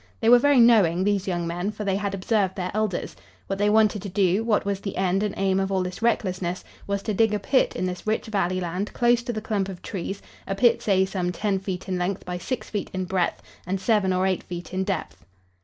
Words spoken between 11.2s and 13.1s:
ten feet in length by six feet in